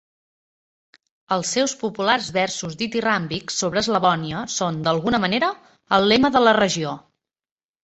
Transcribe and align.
Els 1.35 1.51
seus 1.57 1.75
populars 1.81 2.29
versos 2.37 2.79
ditiràmbics 2.79 3.61
sobre 3.65 3.85
Slavonia 3.89 4.43
són, 4.55 4.83
d'alguna 4.89 5.23
manera, 5.27 5.53
el 6.01 6.11
lema 6.15 6.35
de 6.39 6.45
la 6.49 6.59
regió. 6.63 6.99